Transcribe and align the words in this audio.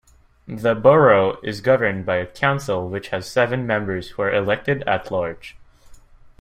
The 0.47 0.73
Borough 0.73 1.37
is 1.43 1.61
governed 1.61 2.07
by 2.07 2.15
a 2.15 2.25
council 2.25 2.89
which 2.89 3.09
has 3.09 3.29
seven 3.29 3.67
members 3.67 4.09
who 4.09 4.23
are 4.23 4.33
elected-at-large. 4.33 5.55